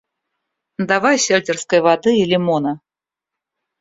Давай 0.89 1.15
сельтерской 1.25 1.79
воды 1.85 2.11
и 2.21 2.25
лимона. 2.31 2.73